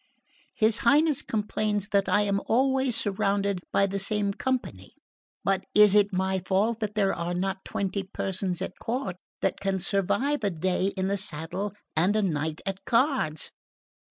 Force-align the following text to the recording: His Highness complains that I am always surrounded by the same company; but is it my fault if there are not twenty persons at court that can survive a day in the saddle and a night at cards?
His 0.57 0.79
Highness 0.79 1.21
complains 1.21 1.89
that 1.89 2.09
I 2.09 2.21
am 2.21 2.41
always 2.47 2.95
surrounded 2.95 3.59
by 3.71 3.85
the 3.85 3.99
same 3.99 4.33
company; 4.33 4.95
but 5.43 5.63
is 5.75 5.93
it 5.93 6.11
my 6.11 6.39
fault 6.39 6.81
if 6.81 6.95
there 6.95 7.13
are 7.13 7.35
not 7.35 7.63
twenty 7.63 8.01
persons 8.11 8.63
at 8.63 8.73
court 8.81 9.17
that 9.43 9.59
can 9.59 9.77
survive 9.77 10.43
a 10.43 10.49
day 10.49 10.87
in 10.97 11.07
the 11.07 11.17
saddle 11.17 11.73
and 11.95 12.15
a 12.15 12.23
night 12.23 12.61
at 12.65 12.83
cards? 12.83 13.51